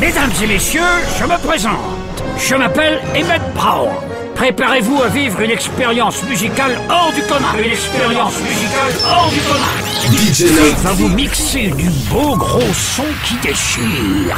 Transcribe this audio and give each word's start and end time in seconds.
Mesdames 0.00 0.30
et 0.42 0.46
messieurs, 0.48 0.80
je 1.20 1.24
me 1.24 1.38
présente. 1.38 1.72
Je 2.36 2.54
m'appelle 2.56 3.00
Emmett 3.14 3.40
Brown. 3.54 3.90
Préparez-vous 4.34 5.02
à 5.02 5.08
vivre 5.08 5.40
une 5.40 5.52
expérience 5.52 6.22
musicale 6.24 6.76
hors 6.90 7.12
du 7.14 7.22
commun. 7.22 7.46
Une 7.58 7.70
expérience 7.70 8.34
musicale 8.40 8.92
hors 9.08 9.30
du 9.30 9.40
commun. 9.40 10.20
DJ 10.20 10.40
Love 10.56 10.82
va 10.82 10.92
vous 10.94 11.08
mixer 11.08 11.68
du 11.68 11.88
beau 12.10 12.36
gros 12.36 12.60
son 12.74 13.04
qui 13.24 13.34
déchire. 13.36 14.36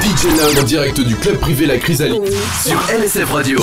DJ 0.00 0.24
Love 0.38 0.58
en 0.60 0.64
direct 0.64 0.98
du 0.98 1.16
club 1.16 1.38
privé 1.38 1.66
La 1.66 1.76
Chrysalide 1.76 2.32
sur 2.64 2.80
LSF 2.98 3.30
Radio. 3.30 3.60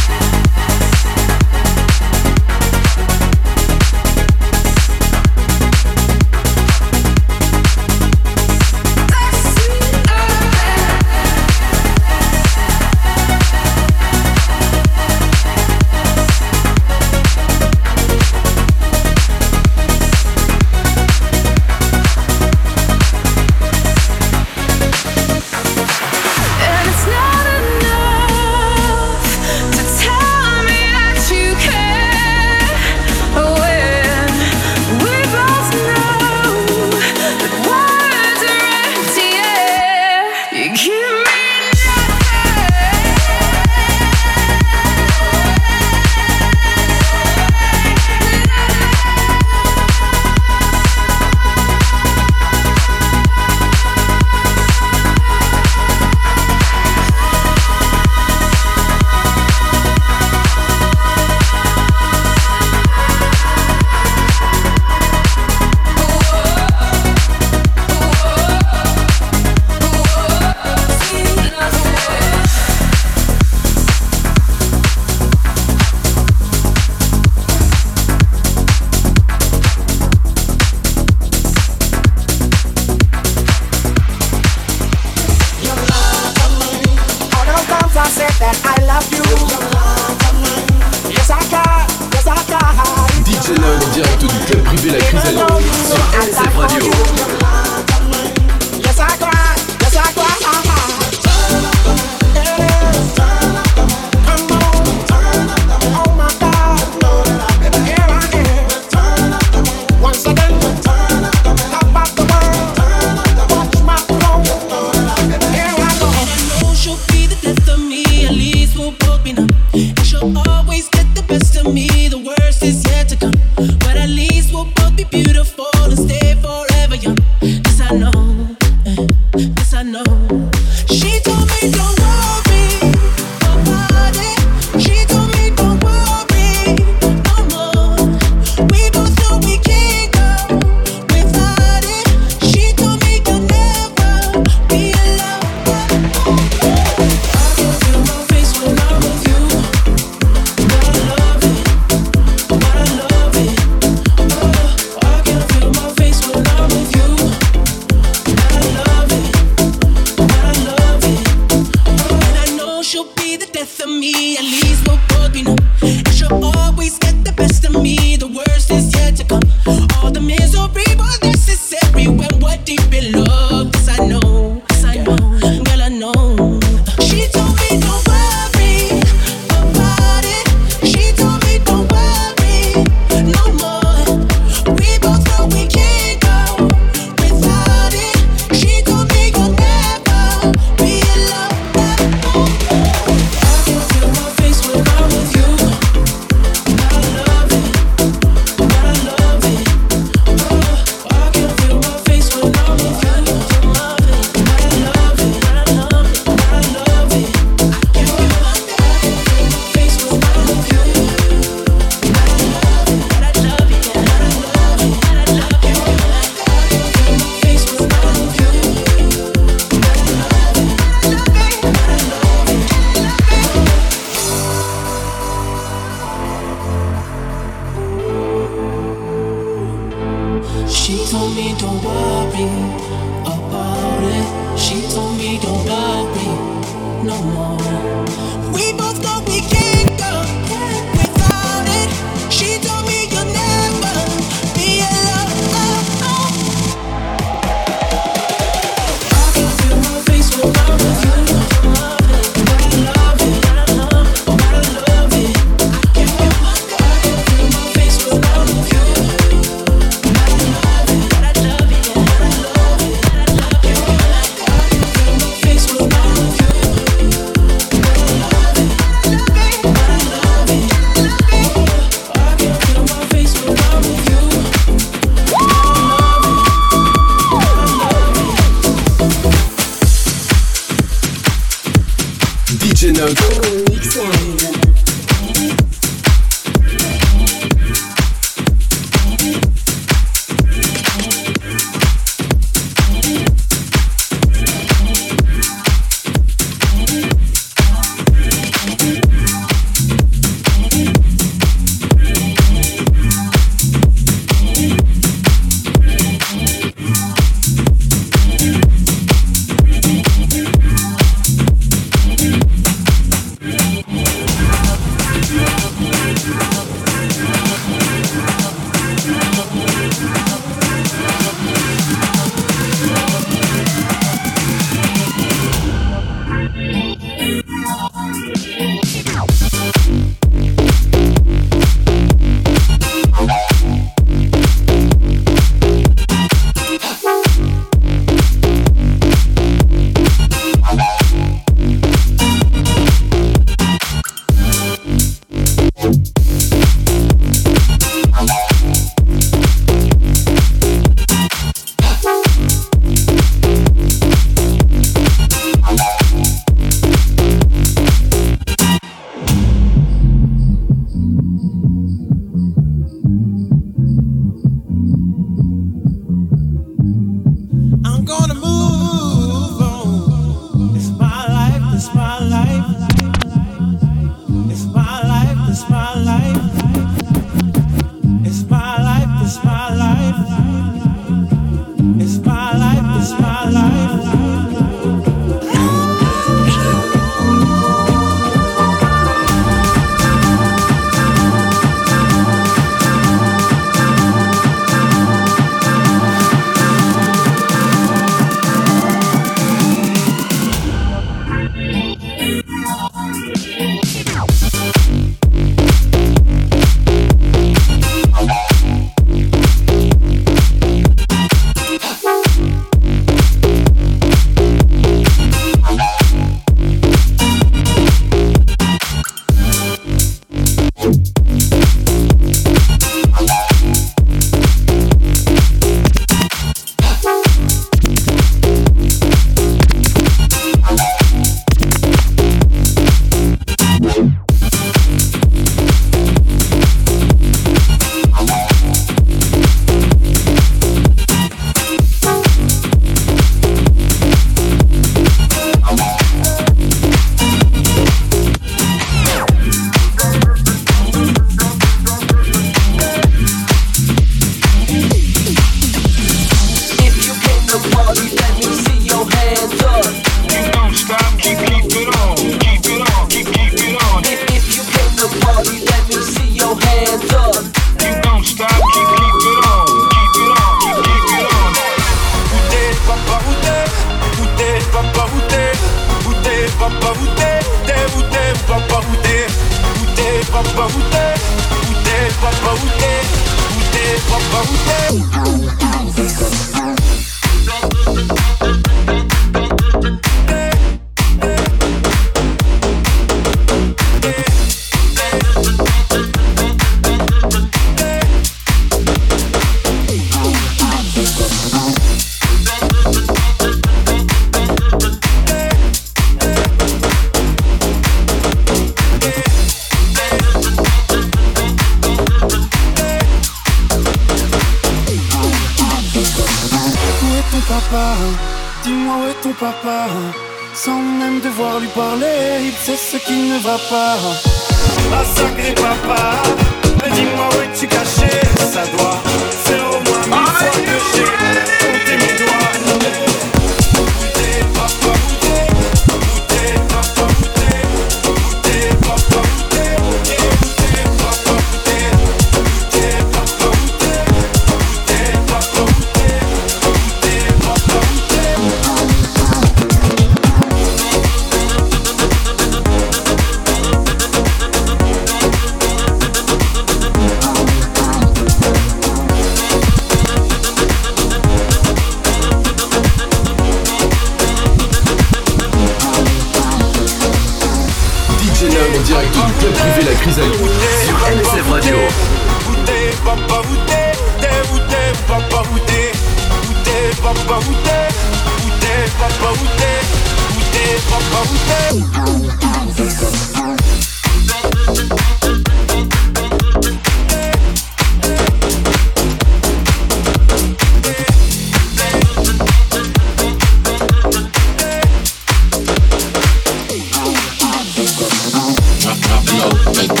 It 599.73 600.00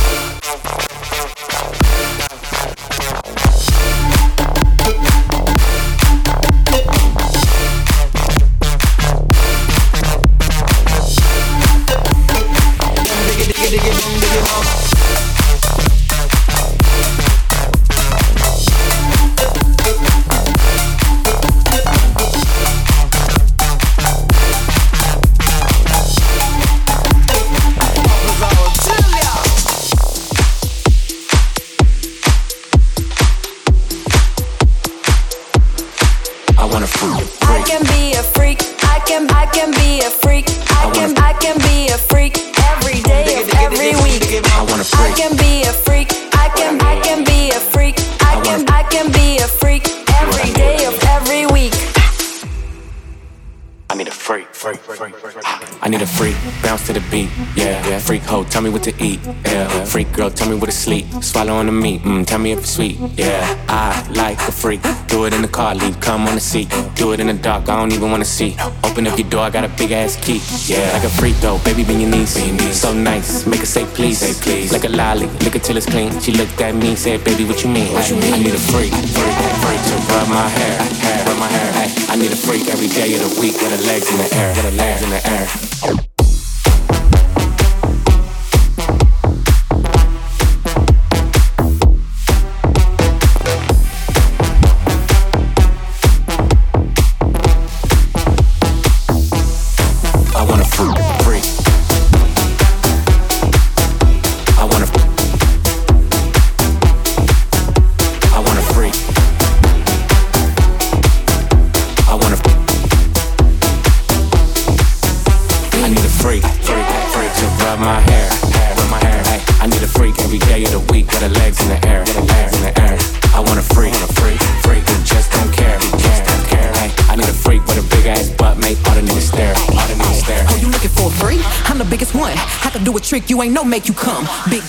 On 61.57 61.65
the 61.65 61.71
meat, 61.71 62.01
mm, 62.01 62.25
tell 62.25 62.39
me 62.39 62.51
if 62.51 62.59
it's 62.59 62.71
sweet. 62.71 62.97
Yeah, 63.15 63.43
I 63.67 64.07
like 64.11 64.39
a 64.47 64.51
freak. 64.51 64.81
Do 65.07 65.25
it 65.25 65.33
in 65.33 65.41
the 65.41 65.47
car, 65.47 65.75
leave, 65.75 65.99
come 65.99 66.27
on 66.27 66.35
the 66.35 66.41
seat. 66.41 66.69
Do 66.95 67.13
it 67.13 67.19
in 67.19 67.27
the 67.27 67.33
dark, 67.33 67.69
I 67.69 67.75
don't 67.79 67.91
even 67.91 68.11
wanna 68.11 68.25
see. 68.25 68.55
Open 68.83 69.07
up 69.07 69.17
your 69.17 69.29
door, 69.29 69.41
I 69.41 69.49
got 69.49 69.63
a 69.63 69.69
big 69.69 69.91
ass 69.91 70.15
key. 70.15 70.41
Yeah, 70.71 70.91
like 70.93 71.03
a 71.03 71.09
freak 71.09 71.35
though, 71.37 71.59
baby, 71.59 71.83
bend 71.83 72.01
your 72.01 72.11
knees. 72.11 72.31
So 72.79 72.93
nice, 72.93 73.45
make 73.45 73.59
her 73.59 73.65
say 73.65 73.85
please. 73.85 74.19
Say 74.19 74.33
please. 74.41 74.71
Like 74.71 74.85
a 74.85 74.89
lolly, 74.89 75.27
lick 75.43 75.55
it 75.55 75.63
till 75.63 75.77
it's 75.77 75.85
clean. 75.85 76.19
She 76.19 76.31
looked 76.31 76.59
at 76.61 76.75
me, 76.75 76.95
said, 76.95 77.23
baby, 77.23 77.45
what 77.45 77.63
you 77.63 77.69
mean? 77.69 77.91
What 77.93 78.09
you 78.09 78.15
mean? 78.15 78.33
I 78.33 78.37
need 78.37 78.53
a 78.53 78.59
freak, 78.59 78.91
freak, 78.91 79.35
freak 79.63 79.81
to 79.89 79.95
rub 80.13 80.27
my 80.29 80.47
hair, 80.47 80.77
hair, 81.03 81.25
rub 81.25 81.39
my 81.39 81.47
hair. 81.47 81.71
I 82.09 82.15
need 82.15 82.31
a 82.31 82.35
freak 82.35 82.67
every 82.67 82.87
day 82.87 83.13
of 83.15 83.21
the 83.21 83.41
week 83.41 83.53
with 83.53 83.71
her 83.71 83.87
legs 83.87 84.09
in 84.11 84.17
the 84.17 84.35
air, 84.35 84.49
with 84.49 84.65
her 84.65 84.77
legs 84.77 85.01
in 85.01 85.09
the 85.09 85.27
air. 85.27 85.70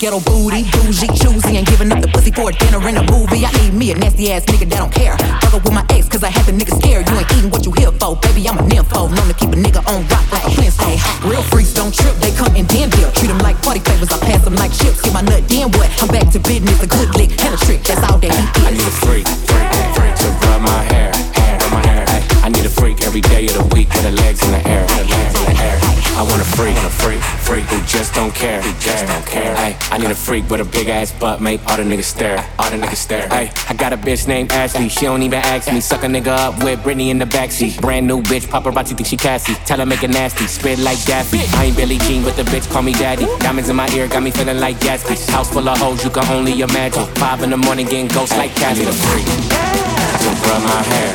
Ghetto 0.03 0.19
booty, 0.27 0.67
bougie, 0.75 1.07
choosy, 1.15 1.63
and 1.63 1.67
giving 1.71 1.87
up 1.95 2.03
the 2.03 2.11
pussy 2.11 2.35
for 2.35 2.51
a 2.51 2.53
dinner 2.53 2.83
and 2.83 2.99
a 2.99 3.05
movie. 3.07 3.47
I 3.47 3.55
need 3.63 3.71
me 3.71 3.93
a 3.93 3.95
nasty 3.95 4.33
ass 4.35 4.43
nigga 4.51 4.67
that 4.75 4.83
don't 4.83 4.91
care. 4.91 5.15
Brother 5.39 5.63
with 5.63 5.71
my 5.71 5.87
ex, 5.95 6.11
cause 6.11 6.27
I 6.27 6.31
had 6.35 6.43
the 6.43 6.51
nigga 6.51 6.75
scared. 6.83 7.07
You 7.07 7.23
ain't 7.23 7.31
eating 7.39 7.51
what 7.55 7.63
you 7.63 7.71
here 7.79 7.95
for. 8.03 8.19
Baby, 8.19 8.51
I'm 8.51 8.59
a 8.59 8.67
nympho. 8.67 9.15
Known 9.15 9.29
to 9.31 9.37
keep 9.39 9.55
a 9.55 9.59
nigga 9.63 9.79
on 9.87 10.03
rock 10.11 10.27
like 10.35 10.43
a 10.43 10.51
Flintstone. 10.59 10.99
Real 11.23 11.47
freaks 11.55 11.71
don't 11.71 11.95
trip, 11.95 12.19
they 12.19 12.35
come 12.35 12.51
in 12.59 12.67
damn 12.67 12.91
deal. 12.91 13.15
Treat 13.15 13.31
them 13.31 13.39
like 13.47 13.63
party 13.63 13.79
favors, 13.79 14.11
I 14.11 14.19
pass 14.27 14.43
them 14.43 14.59
like 14.59 14.75
chips. 14.75 15.07
Get 15.07 15.15
my 15.15 15.23
nut, 15.23 15.47
damn 15.47 15.71
what? 15.79 15.87
I'm 16.03 16.11
back 16.11 16.27
to 16.35 16.41
business, 16.43 16.83
a 16.83 16.89
good 16.91 17.15
lick 17.15 17.31
and 17.39 17.55
a 17.55 17.59
trick. 17.63 17.87
That's 17.87 18.03
all 18.11 18.19
that 18.19 18.35
he 18.35 18.43
I 18.67 18.75
need 18.75 18.83
a 18.83 18.95
freak, 19.07 19.27
freak, 19.47 19.71
freak 19.95 20.15
to 20.19 20.29
rub 20.51 20.67
my 20.67 20.83
hair, 20.91 21.15
hair, 21.39 21.63
rub 21.63 21.79
my 21.79 21.83
hair. 21.87 22.03
I 22.43 22.51
need 22.51 22.67
a 22.67 22.73
freak 22.75 23.07
every 23.07 23.23
day 23.23 23.47
of 23.47 23.55
the 23.55 23.67
week 23.71 23.87
with 23.95 24.03
her 24.03 24.17
legs 24.19 24.43
in 24.43 24.51
the 24.51 24.63
air, 24.67 24.83
her 24.83 25.07
legs 25.07 25.35
in 25.39 25.47
the 25.47 25.63
air. 25.63 25.92
I 26.23 26.25
want 26.25 26.41
a 26.41 26.45
freak, 26.45 26.77
a 26.77 26.89
freak, 26.89 27.21
freak 27.21 27.65
who 27.65 27.85
just 27.85 28.15
don't 28.15 28.33
care, 28.33 28.63
who 28.63 28.71
just 28.79 29.05
don't 29.09 29.27
care. 29.27 29.57
Ay, 29.57 29.77
I 29.91 29.99
need 29.99 30.13
a 30.13 30.15
freak 30.15 30.49
with 30.49 30.61
a 30.61 30.65
big 30.65 30.89
ass 30.89 31.11
butt, 31.11 31.41
make 31.41 31.61
all 31.67 31.77
the 31.77 31.83
niggas 31.83 32.05
stare, 32.05 32.49
all 32.61 32.71
the 32.71 32.77
niggas 32.77 33.03
stare. 33.03 33.27
Ay, 33.33 33.51
I 33.69 33.75
got 33.75 33.93
a 33.93 33.97
bitch 33.97 34.29
named 34.29 34.53
Ashley, 34.53 34.89
she 34.89 35.01
don't 35.01 35.21
even 35.25 35.41
ask 35.41 35.73
me. 35.73 35.81
Suck 35.81 36.05
a 36.05 36.07
nigga 36.07 36.29
up 36.29 36.63
with 36.63 36.79
Britney 36.85 37.09
in 37.09 37.19
the 37.19 37.25
backseat. 37.25 37.81
Brand 37.81 38.07
new 38.07 38.23
bitch, 38.23 38.47
paparazzi 38.47 38.97
think 38.97 39.09
she 39.09 39.17
Cassie. 39.17 39.55
Tell 39.67 39.81
her 39.81 39.85
make 39.85 40.05
it 40.05 40.11
nasty, 40.11 40.47
spit 40.47 40.79
like 40.79 41.03
Daffy. 41.07 41.41
I 41.59 41.65
ain't 41.65 41.77
Billie 41.77 41.99
Jean, 41.99 42.23
but 42.23 42.37
the 42.37 42.45
bitch 42.45 42.71
call 42.71 42.83
me 42.83 42.93
daddy. 42.93 43.27
Diamonds 43.41 43.69
in 43.69 43.75
my 43.75 43.89
ear 43.89 44.07
got 44.07 44.23
me 44.23 44.31
feeling 44.31 44.61
like 44.61 44.77
Gatsby. 44.77 45.29
House 45.29 45.53
full 45.53 45.69
of 45.69 45.77
hoes, 45.77 46.05
you 46.05 46.11
can 46.11 46.25
only 46.31 46.61
imagine. 46.61 47.05
Five 47.17 47.43
in 47.43 47.51
the 47.51 47.57
morning 47.57 47.87
getting 47.87 48.07
ghosts 48.07 48.39
like 48.39 48.55
Cassie. 48.55 48.83
I 48.83 48.85
need 48.85 48.91
a 48.91 48.93
freak. 48.93 49.27
To 49.27 50.29
rub 50.47 50.63
my 50.63 50.83
hair, 50.87 51.13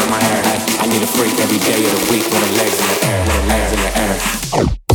rub 0.00 0.10
my 0.10 0.20
hair. 0.20 0.47
I 0.88 0.90
need 0.90 1.02
a 1.02 1.06
freak 1.06 1.38
every 1.38 1.58
day 1.58 1.84
of 1.84 1.92
the 1.92 2.12
week 2.12 2.24
with 2.24 2.32
her 2.32 2.56
legs 2.56 2.80
in 2.80 2.86
the 2.88 3.06
air, 3.06 3.20
with 3.20 3.34
her 3.34 3.46
legs 3.46 3.72
in 3.72 3.78
the 3.78 4.78
air. 4.78 4.87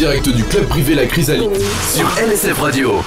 Direct 0.00 0.30
du 0.30 0.42
club 0.44 0.64
privé 0.66 0.94
La 0.94 1.04
Chrysalide 1.04 1.60
sur 1.92 2.06
LSF 2.26 2.58
Radio. 2.58 3.02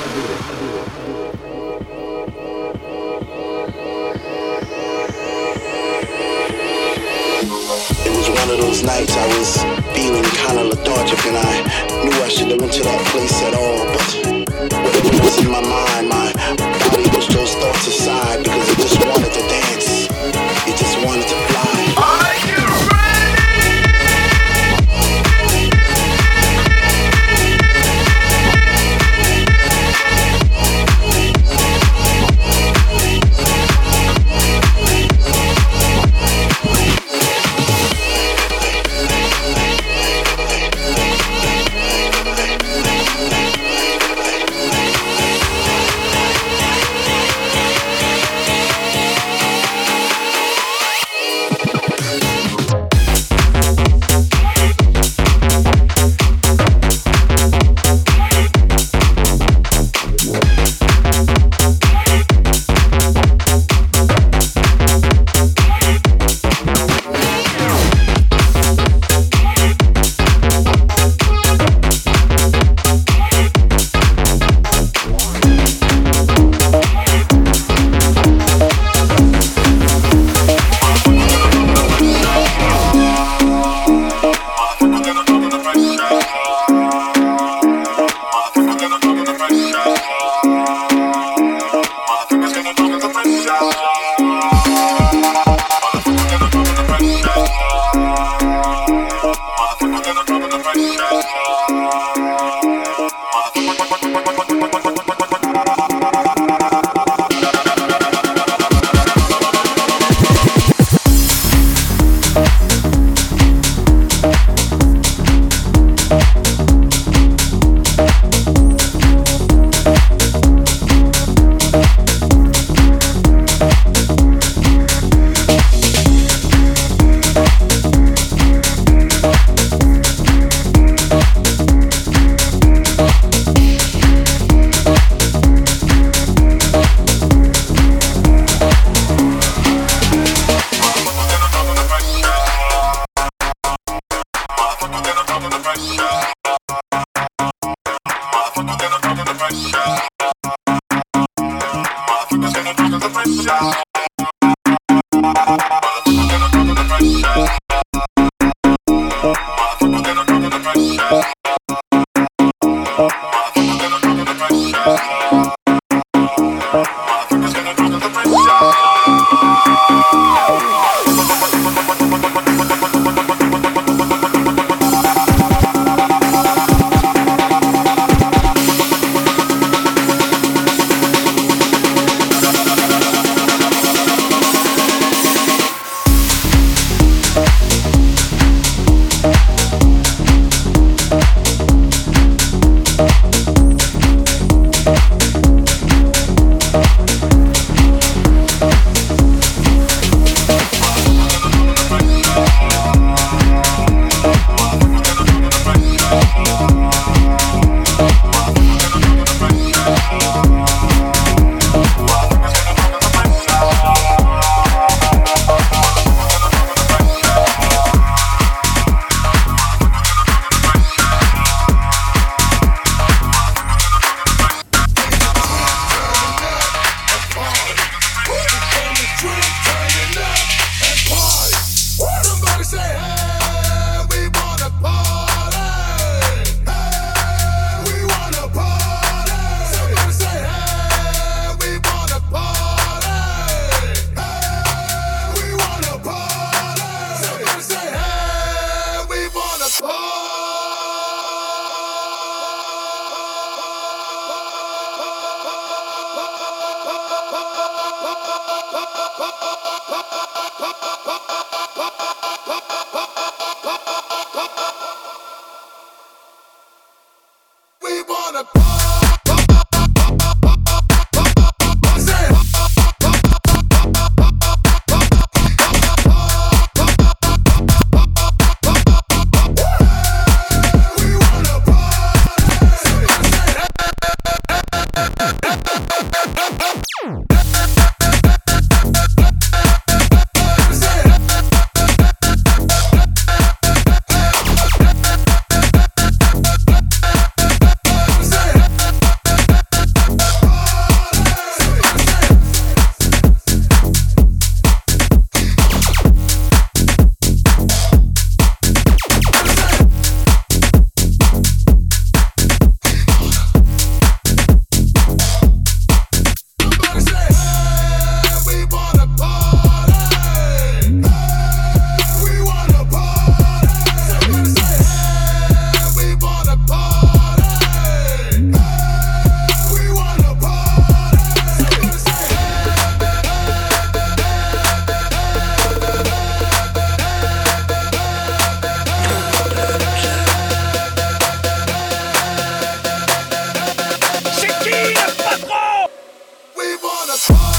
Oh. 347.30 347.53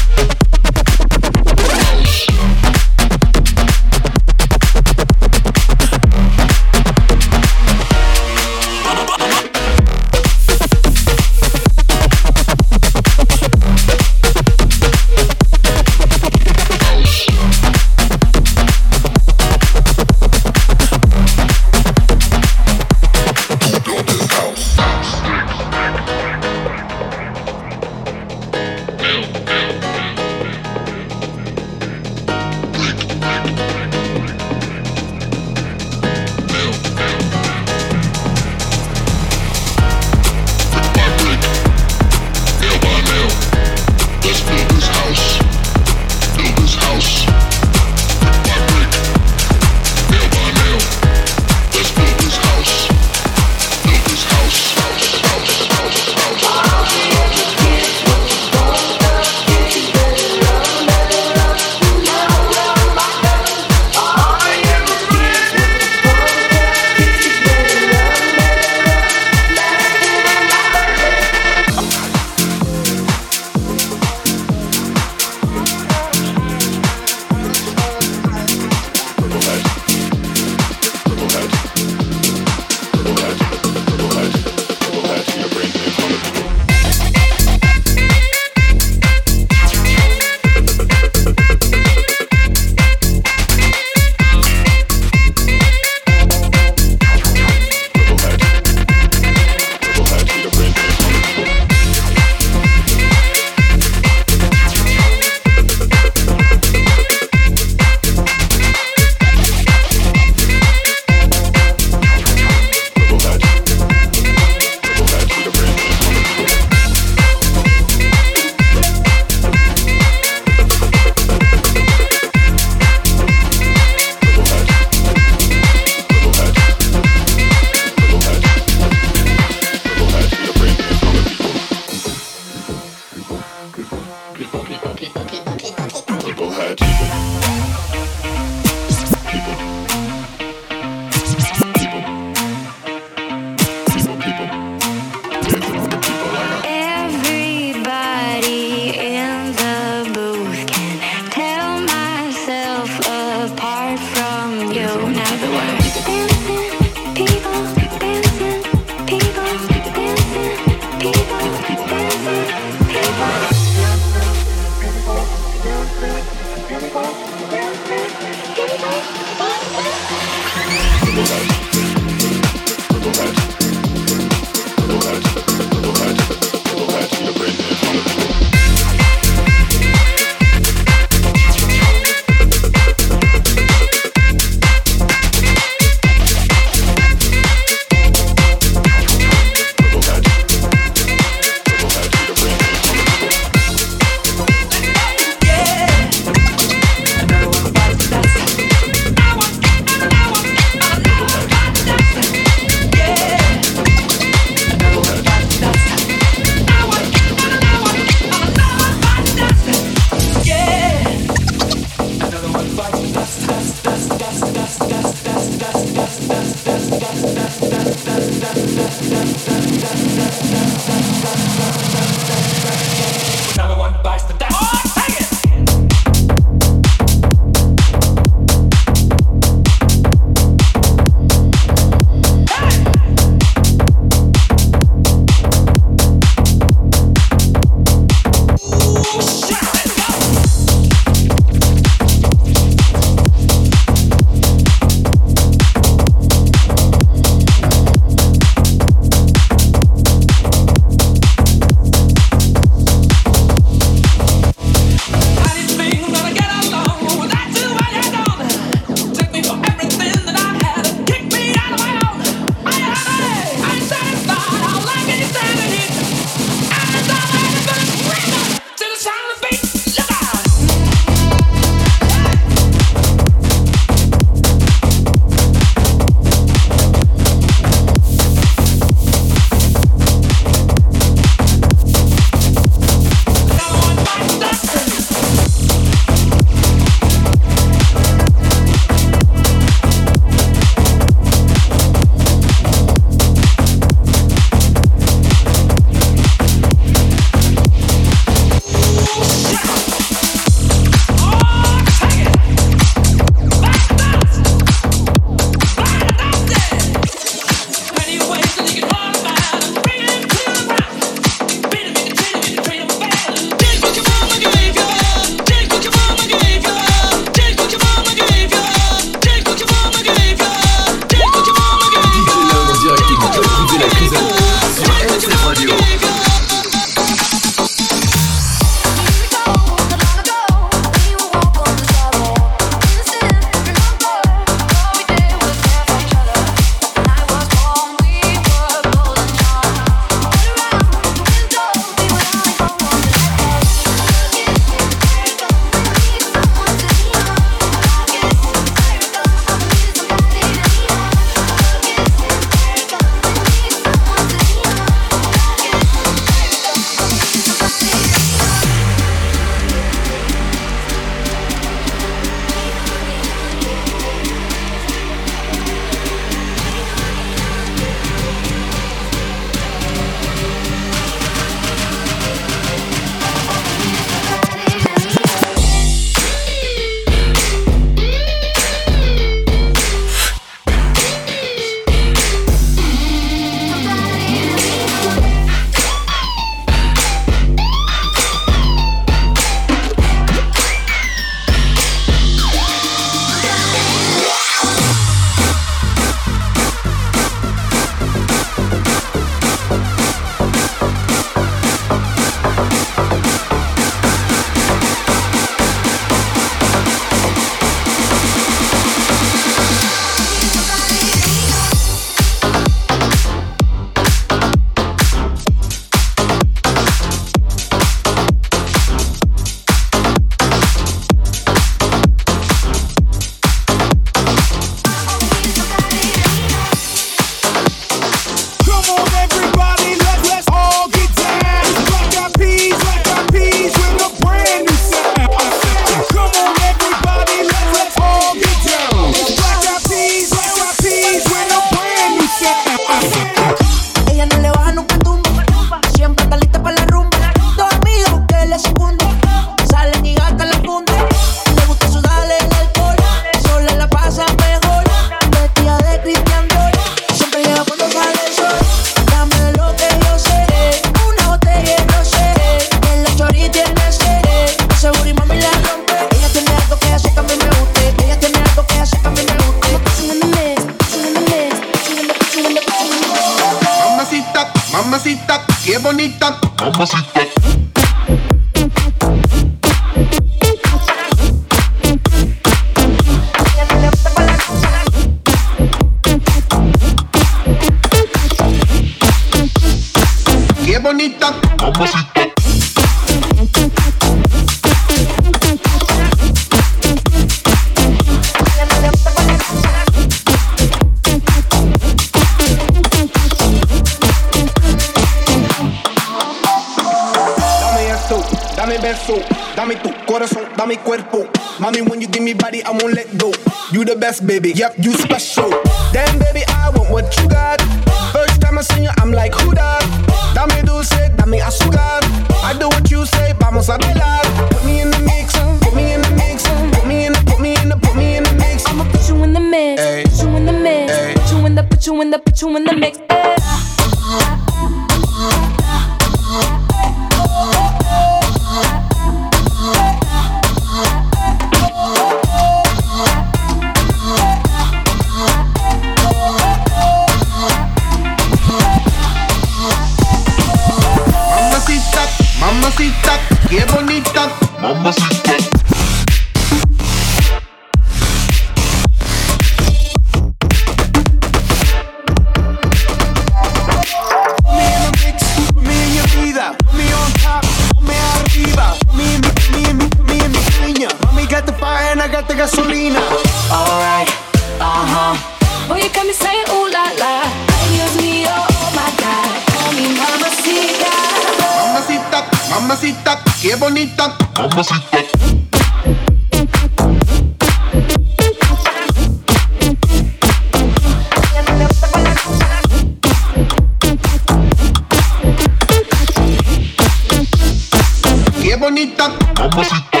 Bonita. 598.61 599.09
Mamacita. 599.39 600.00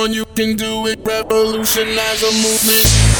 On, 0.00 0.12
you 0.14 0.24
can 0.34 0.56
do 0.56 0.86
it. 0.86 0.98
Revolutionize 1.04 2.22
a 2.22 2.32
movement. 2.32 3.19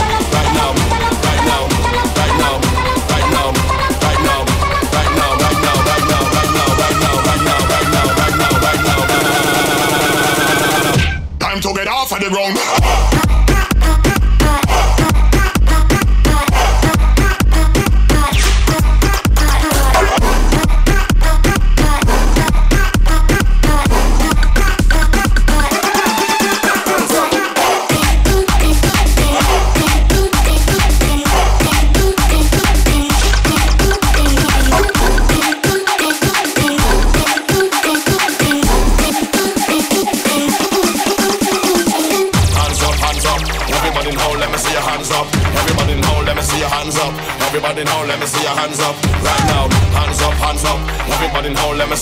Time 11.39 11.59
to 11.61 11.73
get 11.73 11.87
off 11.87 12.11
of 12.11 12.19
the 12.19 12.29
ground. 12.29 13.20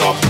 arms 0.00 0.23